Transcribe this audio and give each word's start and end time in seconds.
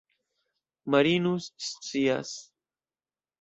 Marinus 0.89 1.45
scias. 1.67 2.29